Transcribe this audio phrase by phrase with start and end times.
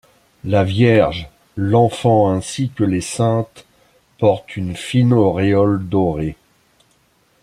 [0.43, 3.67] La Vierge, l'Enfant ainsi que les saintes,
[4.17, 6.35] portent une fine auréole dorée.